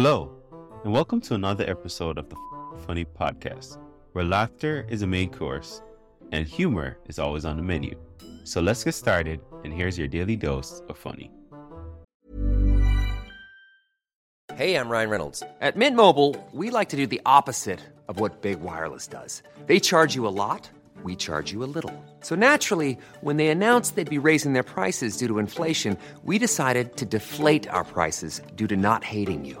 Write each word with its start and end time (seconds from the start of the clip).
Hello, 0.00 0.30
and 0.84 0.92
welcome 0.92 1.20
to 1.22 1.34
another 1.34 1.68
episode 1.68 2.18
of 2.18 2.28
the 2.28 2.36
Funny 2.86 3.04
Podcast, 3.04 3.78
where 4.12 4.24
laughter 4.24 4.86
is 4.88 5.02
a 5.02 5.08
main 5.08 5.28
course 5.28 5.82
and 6.30 6.46
humor 6.46 6.96
is 7.08 7.18
always 7.18 7.44
on 7.44 7.56
the 7.56 7.64
menu. 7.64 8.00
So 8.44 8.60
let's 8.60 8.84
get 8.84 8.94
started, 8.94 9.40
and 9.64 9.72
here's 9.72 9.98
your 9.98 10.06
daily 10.06 10.36
dose 10.36 10.82
of 10.88 10.96
funny. 10.96 11.32
Hey, 14.54 14.76
I'm 14.76 14.88
Ryan 14.88 15.10
Reynolds. 15.10 15.42
At 15.60 15.76
Mint 15.76 15.96
Mobile, 15.96 16.36
we 16.52 16.70
like 16.70 16.90
to 16.90 16.96
do 16.96 17.08
the 17.08 17.22
opposite 17.26 17.80
of 18.06 18.20
what 18.20 18.40
Big 18.40 18.60
Wireless 18.60 19.08
does. 19.08 19.42
They 19.66 19.80
charge 19.80 20.14
you 20.14 20.28
a 20.28 20.36
lot, 20.44 20.70
we 21.02 21.16
charge 21.16 21.50
you 21.50 21.64
a 21.64 21.72
little. 21.76 22.04
So 22.20 22.36
naturally, 22.36 22.96
when 23.20 23.36
they 23.36 23.48
announced 23.48 23.96
they'd 23.96 24.08
be 24.08 24.18
raising 24.18 24.52
their 24.52 24.62
prices 24.62 25.16
due 25.16 25.26
to 25.26 25.40
inflation, 25.40 25.98
we 26.22 26.38
decided 26.38 26.96
to 26.98 27.04
deflate 27.04 27.66
our 27.66 27.82
prices 27.82 28.42
due 28.54 28.68
to 28.68 28.76
not 28.76 29.02
hating 29.02 29.44
you. 29.44 29.60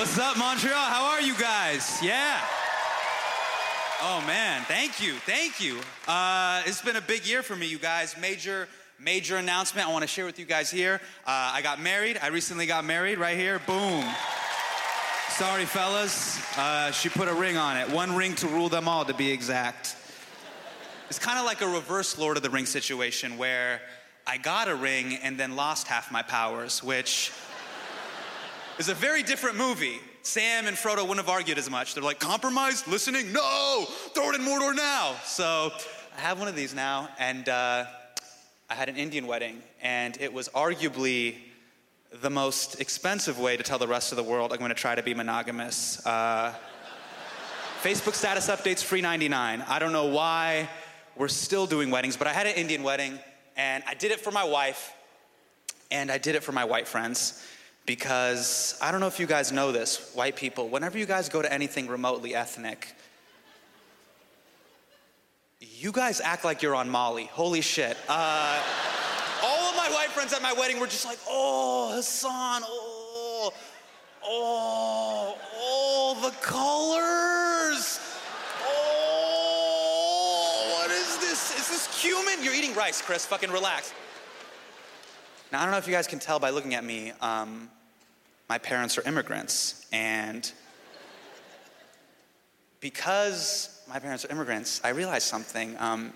What's 0.00 0.18
up, 0.18 0.38
Montreal? 0.38 0.74
How 0.74 1.10
are 1.10 1.20
you 1.20 1.34
guys? 1.34 2.02
Yeah. 2.02 2.40
Oh 4.00 4.24
man, 4.26 4.62
thank 4.62 4.98
you, 4.98 5.12
thank 5.26 5.60
you. 5.60 5.78
Uh, 6.08 6.62
it's 6.64 6.80
been 6.80 6.96
a 6.96 7.02
big 7.02 7.26
year 7.26 7.42
for 7.42 7.54
me, 7.54 7.66
you 7.66 7.78
guys. 7.78 8.16
Major, 8.18 8.66
major 8.98 9.36
announcement 9.36 9.86
I 9.86 9.92
want 9.92 10.00
to 10.00 10.08
share 10.08 10.24
with 10.24 10.38
you 10.38 10.46
guys 10.46 10.70
here. 10.70 11.02
Uh, 11.26 11.52
I 11.52 11.60
got 11.60 11.82
married. 11.82 12.18
I 12.22 12.28
recently 12.28 12.64
got 12.64 12.86
married 12.86 13.18
right 13.18 13.36
here. 13.36 13.58
Boom. 13.66 14.02
Sorry, 15.28 15.66
fellas. 15.66 16.42
Uh, 16.56 16.90
she 16.92 17.10
put 17.10 17.28
a 17.28 17.34
ring 17.34 17.58
on 17.58 17.76
it. 17.76 17.90
One 17.90 18.16
ring 18.16 18.34
to 18.36 18.48
rule 18.48 18.70
them 18.70 18.88
all, 18.88 19.04
to 19.04 19.12
be 19.12 19.30
exact. 19.30 19.96
It's 21.10 21.18
kind 21.18 21.38
of 21.38 21.44
like 21.44 21.60
a 21.60 21.68
reverse 21.68 22.16
Lord 22.16 22.38
of 22.38 22.42
the 22.42 22.48
Ring 22.48 22.64
situation 22.64 23.36
where 23.36 23.82
I 24.26 24.38
got 24.38 24.66
a 24.66 24.74
ring 24.74 25.16
and 25.16 25.38
then 25.38 25.56
lost 25.56 25.88
half 25.88 26.10
my 26.10 26.22
powers, 26.22 26.82
which 26.82 27.32
is 28.80 28.88
a 28.88 28.94
very 28.94 29.22
different 29.22 29.58
movie. 29.58 30.00
Sam 30.22 30.66
and 30.66 30.74
Frodo 30.74 31.02
wouldn't 31.02 31.18
have 31.18 31.28
argued 31.28 31.58
as 31.58 31.68
much. 31.68 31.92
They're 31.92 32.02
like, 32.02 32.18
compromise, 32.18 32.88
listening? 32.88 33.30
No! 33.30 33.84
Throw 34.14 34.30
it 34.30 34.36
in 34.36 34.40
Mordor 34.40 34.74
now! 34.74 35.16
So 35.22 35.70
I 36.16 36.20
have 36.22 36.38
one 36.38 36.48
of 36.48 36.56
these 36.56 36.74
now, 36.74 37.10
and 37.18 37.46
uh, 37.46 37.84
I 38.70 38.74
had 38.74 38.88
an 38.88 38.96
Indian 38.96 39.26
wedding, 39.26 39.62
and 39.82 40.16
it 40.18 40.32
was 40.32 40.48
arguably 40.48 41.36
the 42.22 42.30
most 42.30 42.80
expensive 42.80 43.38
way 43.38 43.58
to 43.58 43.62
tell 43.62 43.78
the 43.78 43.86
rest 43.86 44.12
of 44.12 44.16
the 44.16 44.24
world 44.24 44.50
I'm 44.50 44.58
going 44.60 44.70
to 44.70 44.74
try 44.74 44.94
to 44.94 45.02
be 45.02 45.12
monogamous. 45.12 46.04
Uh, 46.06 46.54
Facebook 47.82 48.14
status 48.14 48.48
updates 48.48 48.82
free 48.82 49.02
99. 49.02 49.62
I 49.68 49.78
don't 49.78 49.92
know 49.92 50.06
why 50.06 50.70
we're 51.16 51.28
still 51.28 51.66
doing 51.66 51.90
weddings, 51.90 52.16
but 52.16 52.26
I 52.26 52.32
had 52.32 52.46
an 52.46 52.54
Indian 52.54 52.82
wedding, 52.82 53.18
and 53.58 53.84
I 53.86 53.92
did 53.92 54.10
it 54.10 54.20
for 54.20 54.30
my 54.30 54.44
wife, 54.44 54.94
and 55.90 56.10
I 56.10 56.16
did 56.16 56.34
it 56.34 56.42
for 56.42 56.52
my 56.52 56.64
white 56.64 56.88
friends 56.88 57.46
because 57.86 58.78
I 58.80 58.90
don't 58.90 59.00
know 59.00 59.06
if 59.06 59.18
you 59.18 59.26
guys 59.26 59.52
know 59.52 59.72
this, 59.72 60.12
white 60.14 60.36
people, 60.36 60.68
whenever 60.68 60.98
you 60.98 61.06
guys 61.06 61.28
go 61.28 61.42
to 61.42 61.52
anything 61.52 61.88
remotely 61.88 62.34
ethnic, 62.34 62.94
you 65.60 65.92
guys 65.92 66.20
act 66.20 66.44
like 66.44 66.62
you're 66.62 66.74
on 66.74 66.88
Molly. 66.88 67.24
Holy 67.26 67.60
shit. 67.60 67.96
Uh, 68.08 68.62
all 69.42 69.70
of 69.70 69.76
my 69.76 69.88
white 69.90 70.10
friends 70.10 70.32
at 70.32 70.42
my 70.42 70.52
wedding 70.52 70.78
were 70.78 70.86
just 70.86 71.04
like, 71.06 71.18
oh, 71.28 71.94
Hasan, 71.96 72.62
oh, 72.66 73.52
oh, 74.24 75.36
oh, 75.56 76.18
the 76.22 76.30
colors. 76.38 77.98
Oh, 78.62 79.50
what 80.78 80.90
is 80.90 81.18
this? 81.18 81.58
Is 81.58 81.68
this 81.68 81.88
cumin? 82.00 82.42
You're 82.44 82.54
eating 82.54 82.74
rice, 82.74 83.00
Chris. 83.02 83.24
Fucking 83.26 83.50
relax. 83.50 83.92
Now, 85.52 85.60
I 85.60 85.64
don't 85.64 85.72
know 85.72 85.78
if 85.78 85.88
you 85.88 85.92
guys 85.92 86.06
can 86.06 86.20
tell 86.20 86.38
by 86.38 86.50
looking 86.50 86.74
at 86.74 86.84
me, 86.84 87.12
um, 87.20 87.68
my 88.48 88.58
parents 88.58 88.96
are 88.98 89.02
immigrants. 89.02 89.84
And 89.92 90.50
because 92.80 93.82
my 93.88 93.98
parents 93.98 94.24
are 94.24 94.30
immigrants, 94.30 94.80
I 94.84 94.90
realized 94.90 95.26
something. 95.26 95.76
Um, 95.80 96.12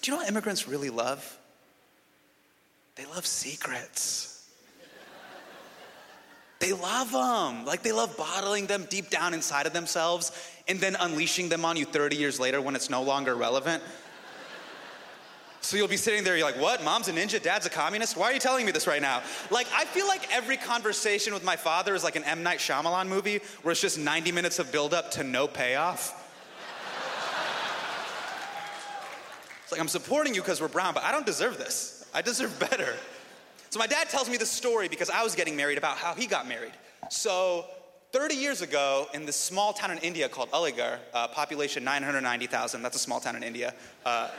do 0.00 0.10
you 0.10 0.16
know 0.16 0.22
what 0.22 0.28
immigrants 0.28 0.68
really 0.68 0.90
love? 0.90 1.38
They 2.94 3.04
love 3.06 3.26
secrets. 3.26 4.48
They 6.60 6.72
love 6.72 7.12
them. 7.12 7.64
Like 7.64 7.82
they 7.82 7.92
love 7.92 8.16
bottling 8.16 8.66
them 8.66 8.86
deep 8.88 9.10
down 9.10 9.34
inside 9.34 9.66
of 9.66 9.72
themselves 9.72 10.32
and 10.66 10.78
then 10.78 10.96
unleashing 11.00 11.48
them 11.48 11.64
on 11.64 11.76
you 11.76 11.84
30 11.84 12.16
years 12.16 12.38
later 12.38 12.60
when 12.60 12.76
it's 12.76 12.90
no 12.90 13.02
longer 13.02 13.34
relevant. 13.34 13.82
So 15.60 15.76
you'll 15.76 15.88
be 15.88 15.96
sitting 15.96 16.24
there, 16.24 16.36
you're 16.36 16.46
like, 16.46 16.60
what? 16.60 16.84
Mom's 16.84 17.08
a 17.08 17.12
ninja, 17.12 17.42
dad's 17.42 17.66
a 17.66 17.70
communist? 17.70 18.16
Why 18.16 18.26
are 18.26 18.32
you 18.32 18.38
telling 18.38 18.64
me 18.64 18.72
this 18.72 18.86
right 18.86 19.02
now? 19.02 19.22
Like, 19.50 19.66
I 19.74 19.84
feel 19.84 20.06
like 20.06 20.32
every 20.32 20.56
conversation 20.56 21.34
with 21.34 21.44
my 21.44 21.56
father 21.56 21.94
is 21.94 22.04
like 22.04 22.16
an 22.16 22.24
M. 22.24 22.42
Night 22.42 22.58
Shyamalan 22.58 23.08
movie 23.08 23.40
where 23.62 23.72
it's 23.72 23.80
just 23.80 23.98
90 23.98 24.32
minutes 24.32 24.58
of 24.58 24.70
buildup 24.70 25.10
to 25.12 25.24
no 25.24 25.48
payoff. 25.48 26.24
It's 29.62 29.72
like, 29.72 29.82
I'm 29.82 29.88
supporting 29.88 30.34
you 30.34 30.40
because 30.40 30.62
we're 30.62 30.68
brown, 30.68 30.94
but 30.94 31.02
I 31.02 31.12
don't 31.12 31.26
deserve 31.26 31.58
this. 31.58 32.08
I 32.14 32.22
deserve 32.22 32.58
better. 32.58 32.94
So 33.68 33.78
my 33.78 33.86
dad 33.86 34.08
tells 34.08 34.30
me 34.30 34.38
this 34.38 34.50
story 34.50 34.88
because 34.88 35.10
I 35.10 35.22
was 35.22 35.34
getting 35.34 35.56
married 35.56 35.76
about 35.76 35.98
how 35.98 36.14
he 36.14 36.26
got 36.26 36.48
married. 36.48 36.72
So 37.10 37.66
30 38.12 38.34
years 38.34 38.62
ago, 38.62 39.08
in 39.12 39.26
this 39.26 39.36
small 39.36 39.74
town 39.74 39.90
in 39.90 39.98
India 39.98 40.26
called 40.26 40.50
Aligarh, 40.52 41.00
uh, 41.12 41.28
population 41.28 41.84
990,000, 41.84 42.80
that's 42.80 42.96
a 42.96 42.98
small 42.98 43.20
town 43.20 43.36
in 43.36 43.42
India. 43.42 43.74
Uh, 44.06 44.30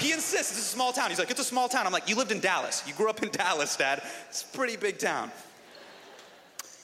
he 0.00 0.12
insists 0.12 0.52
it's 0.52 0.60
a 0.60 0.62
small 0.62 0.92
town. 0.92 1.10
He's 1.10 1.18
like, 1.18 1.30
it's 1.30 1.40
a 1.40 1.44
small 1.44 1.68
town. 1.68 1.86
I'm 1.86 1.92
like, 1.92 2.08
you 2.08 2.16
lived 2.16 2.32
in 2.32 2.40
Dallas. 2.40 2.82
You 2.86 2.94
grew 2.94 3.08
up 3.10 3.22
in 3.22 3.28
Dallas, 3.32 3.76
Dad. 3.76 4.02
It's 4.28 4.42
a 4.42 4.56
pretty 4.56 4.76
big 4.76 4.98
town. 4.98 5.30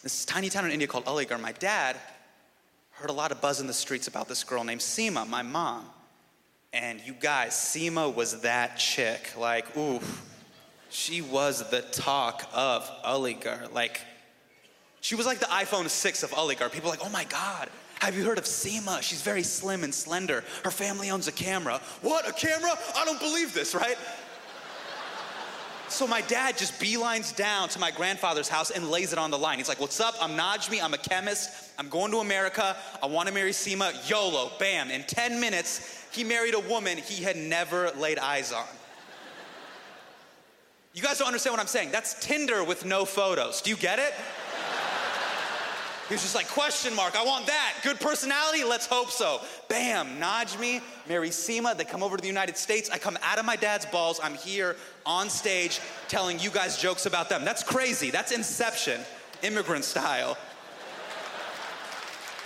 This 0.03 0.25
tiny 0.25 0.51
town 0.51 0.67
in 0.67 0.71
India 0.71 0.87
called 0.87 1.07
Aligarh. 1.07 1.41
My 1.41 1.53
dad 1.53 1.97
heard 2.91 3.11
a 3.11 3.13
lot 3.15 3.33
of 3.33 3.41
buzz 3.41 3.61
in 3.61 3.67
the 3.67 3.73
streets 3.73 4.07
about 4.07 4.29
this 4.29 4.45
girl 4.45 4.65
named 4.65 4.81
Seema, 4.81 5.27
my 5.27 5.43
mom. 5.43 5.87
And 6.73 7.01
you 7.07 7.15
guys, 7.15 7.53
Seema 7.53 8.15
was 8.15 8.41
that 8.43 8.77
chick. 8.77 9.33
Like, 9.39 9.77
ooh, 9.77 10.01
she 10.91 11.23
was 11.23 11.69
the 11.71 11.83
talk 11.83 12.49
of 12.53 12.91
Aligarh. 13.05 13.73
Like, 13.73 14.01
she 15.01 15.15
was 15.15 15.27
like 15.27 15.39
the 15.39 15.47
iPhone 15.47 15.89
6 15.89 16.23
of 16.23 16.31
Aligarh. 16.33 16.71
People 16.73 16.91
were 16.91 16.97
like, 16.97 17.05
oh 17.05 17.11
my 17.11 17.25
God, 17.25 17.69
have 18.05 18.17
you 18.17 18.25
heard 18.25 18.39
of 18.39 18.45
Seema? 18.45 19.03
She's 19.03 19.23
very 19.23 19.43
slim 19.43 19.85
and 19.85 19.95
slender. 19.95 20.45
Her 20.65 20.71
family 20.71 21.11
owns 21.11 21.29
a 21.29 21.33
camera. 21.33 21.81
What, 22.03 22.29
a 22.29 22.33
camera? 22.33 22.71
I 22.97 23.05
don't 23.05 23.21
believe 23.21 23.55
this, 23.55 23.75
right? 23.75 23.97
So 25.89 26.07
my 26.07 26.23
dad 26.23 26.59
just 26.59 26.81
beelines 26.81 27.35
down 27.37 27.69
to 27.69 27.79
my 27.79 27.91
grandfather's 27.91 28.49
house 28.49 28.71
and 28.71 28.91
lays 28.91 29.13
it 29.13 29.19
on 29.19 29.31
the 29.31 29.39
line. 29.39 29.59
He's 29.59 29.69
like, 29.69 29.81
What's 29.81 30.01
up? 30.01 30.15
I'm 30.21 30.37
Najmi. 30.37 30.83
I'm 30.83 30.93
a 30.93 30.99
chemist. 30.99 31.51
I'm 31.79 31.89
going 31.89 32.11
to 32.11 32.19
America. 32.19 32.77
I 33.03 33.07
want 33.07 33.29
to 33.29 33.35
marry 33.35 33.53
Seema. 33.53 34.11
YOLO. 34.11 34.53
Bam. 34.59 34.91
In 34.91 35.05
10 35.05 35.39
minutes, 35.39 36.05
he 36.11 36.25
married 36.25 36.55
a 36.55 36.61
woman 36.61 36.99
he 36.99 37.23
had 37.23 37.37
never 37.37 37.91
laid 37.93 38.19
eyes 38.19 38.53
on. 38.53 38.67
You 40.95 41.03
guys 41.03 41.19
don't 41.19 41.27
understand 41.27 41.53
what 41.55 41.61
I'm 41.61 41.67
saying. 41.67 41.91
That's 41.91 42.15
Tinder 42.25 42.65
with 42.65 42.85
no 42.85 43.05
photos. 43.05 43.61
Do 43.61 43.71
you 43.71 43.77
get 43.77 43.99
it? 43.99 44.15
He 46.09 46.15
was 46.15 46.21
just 46.21 46.35
like, 46.35 46.49
question 46.49 46.95
mark, 46.95 47.17
I 47.17 47.25
want 47.25 47.47
that. 47.47 47.75
Good 47.83 47.99
personality? 47.99 48.63
Let's 48.63 48.85
hope 48.87 49.11
so. 49.11 49.41
Bam, 49.69 50.21
Najmi, 50.21 50.83
Mary 51.09 51.31
Seema, 51.31 51.75
they 51.75 51.85
come 51.85 52.03
over 52.03 52.19
to 52.19 52.21
the 52.21 52.29
United 52.29 52.59
States. 52.59 52.91
I 52.91 52.99
come 52.99 53.17
out 53.23 53.39
of 53.39 53.47
my 53.47 53.57
dad's 53.57 53.87
balls. 53.87 54.21
I'm 54.23 54.35
here 54.35 54.77
on 55.07 55.31
stage 55.31 55.81
telling 56.09 56.39
you 56.39 56.51
guys 56.51 56.77
jokes 56.77 57.07
about 57.07 57.31
them. 57.31 57.43
That's 57.43 57.63
crazy. 57.63 58.11
That's 58.11 58.33
Inception, 58.33 59.01
immigrant 59.43 59.85
style. 59.85 60.37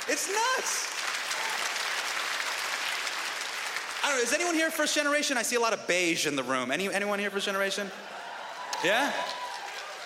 It's 0.07 0.29
nuts. 0.29 0.95
I 4.05 4.11
don't 4.11 4.19
know, 4.19 4.23
is 4.23 4.33
anyone 4.33 4.55
here 4.55 4.71
first 4.71 4.95
generation? 4.95 5.37
I 5.37 5.43
see 5.43 5.57
a 5.57 5.61
lot 5.61 5.73
of 5.73 5.85
beige 5.89 6.29
in 6.29 6.37
the 6.37 6.45
room. 6.45 6.71
Any, 6.71 6.93
anyone 6.95 7.19
here 7.19 7.31
first 7.31 7.47
generation? 7.47 7.91
Yeah? 8.85 9.13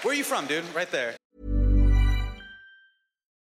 Where 0.00 0.12
are 0.12 0.16
you 0.16 0.24
from, 0.24 0.46
dude? 0.46 0.64
Right 0.74 0.90
there. 0.90 1.16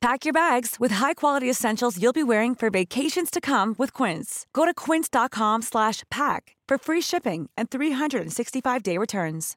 Pack 0.00 0.24
your 0.24 0.32
bags 0.32 0.76
with 0.78 0.92
high-quality 0.92 1.50
essentials 1.50 2.00
you'll 2.00 2.12
be 2.12 2.22
wearing 2.22 2.54
for 2.54 2.70
vacations 2.70 3.32
to 3.32 3.40
come 3.40 3.74
with 3.78 3.92
Quince. 3.92 4.46
Go 4.52 4.64
to 4.64 4.72
quince.com 4.72 5.62
slash 5.62 6.04
pack 6.08 6.54
for 6.68 6.78
free 6.78 7.00
shipping 7.00 7.50
and 7.56 7.68
365-day 7.68 8.96
returns. 8.96 9.56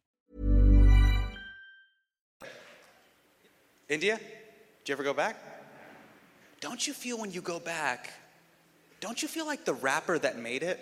India? 3.87 4.17
Did 4.17 4.89
you 4.89 4.93
ever 4.93 5.03
go 5.03 5.13
back? 5.13 5.35
Don't 6.59 6.87
you 6.87 6.93
feel 6.93 7.19
when 7.19 7.31
you 7.31 7.41
go 7.41 7.59
back, 7.59 8.09
don't 8.99 9.21
you 9.21 9.27
feel 9.27 9.45
like 9.45 9.63
the 9.63 9.73
rapper 9.73 10.17
that 10.17 10.39
made 10.39 10.63
it? 10.63 10.79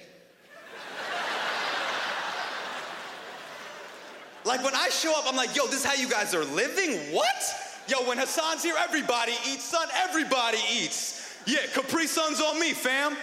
like 4.46 4.64
when 4.64 4.76
I 4.76 4.88
show 4.90 5.18
up, 5.18 5.26
I'm 5.28 5.36
like, 5.36 5.54
yo, 5.54 5.66
this 5.66 5.80
is 5.80 5.86
how 5.86 5.96
you 5.96 6.10
guys 6.10 6.34
are 6.34 6.46
living? 6.46 7.14
What? 7.14 7.59
Yo, 7.90 8.08
when 8.08 8.20
Hasan's 8.20 8.62
here, 8.62 8.76
everybody 8.78 9.32
eats, 9.52 9.64
son. 9.64 9.88
Everybody 9.96 10.60
eats. 10.72 11.36
Yeah, 11.48 11.66
Capri 11.74 12.06
Sun's 12.06 12.40
on 12.40 12.60
me, 12.60 12.74
fam. 12.74 13.18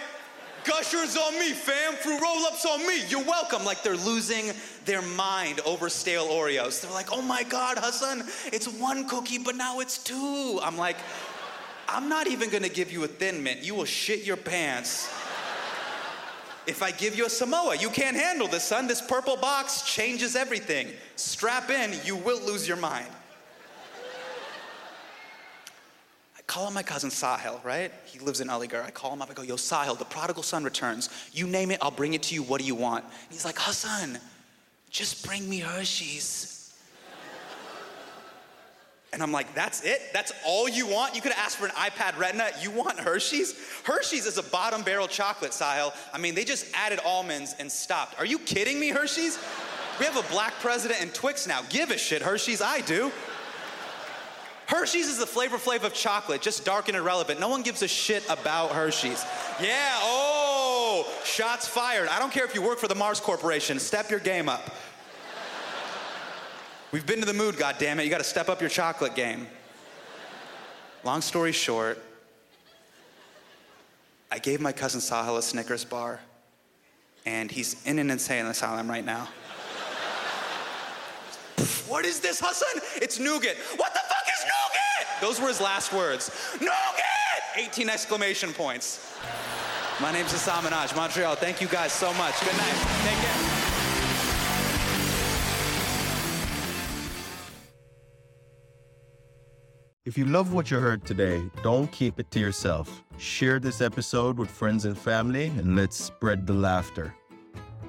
Gushers 0.65 1.15
on 1.15 1.39
me, 1.39 1.53
fam. 1.53 1.93
Fruit 1.93 2.19
roll-ups 2.21 2.65
on 2.65 2.85
me. 2.85 3.05
You're 3.07 3.23
welcome. 3.23 3.63
Like 3.63 3.81
they're 3.81 3.95
losing 3.95 4.51
their 4.83 5.01
mind 5.01 5.61
over 5.61 5.87
stale 5.87 6.27
Oreos. 6.27 6.81
They're 6.81 6.91
like, 6.91 7.13
oh 7.13 7.21
my 7.21 7.43
God, 7.43 7.77
Hasan, 7.77 8.25
it's 8.47 8.67
one 8.67 9.07
cookie, 9.07 9.37
but 9.37 9.55
now 9.55 9.79
it's 9.79 9.97
two. 9.97 10.59
I'm 10.61 10.77
like, 10.77 10.97
I'm 11.87 12.09
not 12.09 12.27
even 12.27 12.49
gonna 12.49 12.67
give 12.67 12.91
you 12.91 13.05
a 13.05 13.07
thin 13.07 13.41
mint. 13.41 13.63
You 13.63 13.75
will 13.75 13.85
shit 13.85 14.25
your 14.25 14.35
pants. 14.35 15.09
If 16.65 16.83
I 16.83 16.91
give 16.91 17.15
you 17.15 17.25
a 17.25 17.29
Samoa, 17.29 17.77
you 17.77 17.89
can't 17.89 18.17
handle 18.17 18.49
this, 18.49 18.65
son. 18.65 18.87
This 18.87 19.01
purple 19.01 19.37
box 19.37 19.83
changes 19.83 20.35
everything. 20.35 20.89
Strap 21.15 21.69
in, 21.69 21.93
you 22.03 22.17
will 22.17 22.41
lose 22.41 22.67
your 22.67 22.75
mind. 22.75 23.07
Call 26.47 26.65
on 26.65 26.73
my 26.73 26.83
cousin 26.83 27.09
Sahil, 27.09 27.61
right? 27.63 27.91
He 28.05 28.19
lives 28.19 28.39
in 28.39 28.47
Aligarh. 28.47 28.85
I 28.85 28.89
call 28.89 29.11
him 29.11 29.21
up. 29.21 29.29
I 29.29 29.33
go, 29.33 29.41
Yo, 29.41 29.55
Sahil, 29.55 29.97
the 29.99 30.05
prodigal 30.05 30.43
son 30.43 30.63
returns. 30.63 31.09
You 31.33 31.45
name 31.45 31.71
it, 31.71 31.79
I'll 31.81 31.91
bring 31.91 32.13
it 32.13 32.23
to 32.23 32.35
you. 32.35 32.41
What 32.41 32.61
do 32.61 32.65
you 32.65 32.75
want? 32.75 33.03
And 33.03 33.13
he's 33.31 33.43
like, 33.43 33.59
Hasan, 33.59 34.17
just 34.89 35.25
bring 35.25 35.47
me 35.49 35.59
Hershey's. 35.59 36.53
And 39.13 39.23
I'm 39.23 39.31
like, 39.31 39.53
that's 39.55 39.83
it? 39.83 40.01
That's 40.13 40.33
all 40.45 40.67
you 40.67 40.85
want? 40.85 41.15
You 41.15 41.21
could 41.21 41.31
asked 41.31 41.57
for 41.57 41.65
an 41.65 41.71
iPad 41.71 42.17
Retina. 42.17 42.49
You 42.61 42.71
want 42.71 42.99
Hershey's? 42.99 43.55
Hershey's 43.83 44.25
is 44.25 44.37
a 44.37 44.43
bottom 44.43 44.83
barrel 44.83 45.07
chocolate, 45.07 45.51
Sahil. 45.51 45.93
I 46.13 46.17
mean, 46.17 46.35
they 46.35 46.43
just 46.43 46.65
added 46.73 46.99
almonds 47.05 47.55
and 47.57 47.71
stopped. 47.71 48.19
Are 48.19 48.25
you 48.25 48.37
kidding 48.37 48.79
me, 48.79 48.89
Hershey's? 48.89 49.39
We 49.99 50.05
have 50.05 50.17
a 50.17 50.29
black 50.29 50.53
president 50.59 51.01
and 51.01 51.13
Twix 51.13 51.47
now. 51.47 51.61
Give 51.69 51.89
a 51.89 51.97
shit, 51.97 52.21
Hershey's. 52.21 52.61
I 52.61 52.81
do. 52.81 53.11
Hershey's 54.67 55.07
is 55.07 55.17
the 55.17 55.25
flavor 55.25 55.57
flav 55.57 55.83
of 55.83 55.93
chocolate, 55.93 56.41
just 56.41 56.65
dark 56.65 56.89
and 56.89 56.97
irrelevant. 56.97 57.39
No 57.39 57.47
one 57.47 57.61
gives 57.61 57.81
a 57.83 57.87
shit 57.87 58.23
about 58.29 58.71
Hershey's. 58.71 59.25
Yeah, 59.61 59.93
oh, 60.01 61.09
shots 61.23 61.65
fired. 61.65 62.09
I 62.09 62.19
don't 62.19 62.33
care 62.33 62.43
if 62.43 62.53
you 62.53 62.61
work 62.61 62.77
for 62.77 62.89
the 62.89 62.95
Mars 62.95 63.21
Corporation, 63.21 63.79
step 63.79 64.11
your 64.11 64.19
game 64.19 64.49
up. 64.49 64.69
We've 66.91 67.05
been 67.05 67.21
to 67.21 67.25
the 67.25 67.33
mood, 67.33 67.55
goddammit. 67.55 68.03
You 68.03 68.09
gotta 68.09 68.25
step 68.25 68.49
up 68.49 68.59
your 68.59 68.69
chocolate 68.69 69.15
game. 69.15 69.47
Long 71.05 71.21
story 71.21 71.53
short, 71.53 72.03
I 74.29 74.39
gave 74.39 74.59
my 74.59 74.73
cousin 74.73 74.99
Sahil 74.99 75.37
a 75.37 75.41
Snickers 75.41 75.85
bar, 75.85 76.19
and 77.25 77.49
he's 77.49 77.81
in 77.85 77.99
an 77.99 78.11
insane 78.11 78.45
asylum 78.45 78.89
right 78.89 79.05
now. 79.05 79.29
what 81.87 82.03
is 82.03 82.19
this, 82.19 82.41
Hasan? 82.41 82.81
It's 83.01 83.17
nougat. 83.17 83.55
What 83.77 83.93
the 83.93 83.99
fuck? 83.99 84.16
Those 85.19 85.41
were 85.41 85.47
his 85.47 85.59
last 85.59 85.91
words. 85.93 86.29
Nougat! 86.59 87.07
18 87.55 87.89
exclamation 87.89 88.53
points. 88.53 89.15
My 89.99 90.11
name's 90.11 90.31
Hasan 90.31 90.63
Minhaj, 90.63 90.95
Montreal. 90.95 91.35
Thank 91.35 91.59
you 91.59 91.67
guys 91.67 91.91
so 91.91 92.13
much. 92.13 92.39
Good 92.41 92.55
night. 92.55 92.75
Take 93.03 93.17
care. 93.17 93.57
If 100.05 100.17
you 100.17 100.25
love 100.25 100.53
what 100.53 100.69
you 100.69 100.77
heard 100.77 101.03
today, 101.03 101.41
don't 101.63 101.91
keep 101.91 102.19
it 102.19 102.29
to 102.31 102.39
yourself. 102.39 103.03
Share 103.17 103.59
this 103.59 103.81
episode 103.81 104.37
with 104.37 104.49
friends 104.49 104.85
and 104.85 104.97
family 104.97 105.47
and 105.47 105.75
let's 105.75 105.97
spread 105.97 106.45
the 106.45 106.53
laughter. 106.53 107.13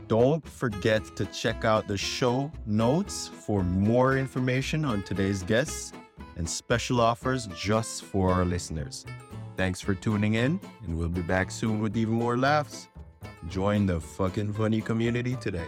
Don't 0.09 0.47
forget 0.49 1.15
to 1.17 1.27
check 1.27 1.67
out 1.67 1.87
the 1.87 1.99
show 1.99 2.51
notes 2.65 3.29
for 3.29 3.63
more 3.63 4.17
information 4.17 4.87
on 4.87 5.03
today's 5.03 5.43
guests 5.43 5.93
and 6.39 6.49
special 6.49 7.01
offers 7.01 7.47
just 7.49 8.05
for 8.05 8.33
our 8.33 8.45
listeners. 8.45 9.05
Thanks 9.57 9.81
for 9.81 9.95
tuning 9.95 10.35
in, 10.35 10.61
and 10.85 10.97
we'll 10.97 11.09
be 11.09 11.23
back 11.23 11.51
soon 11.51 11.81
with 11.81 11.97
even 11.97 12.15
more 12.15 12.39
laughs. 12.39 12.89
Join 13.49 13.87
the 13.87 14.01
FOQN 14.01 14.55
funny 14.55 14.81
community 14.81 15.37
today. 15.37 15.67